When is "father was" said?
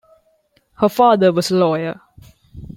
0.89-1.51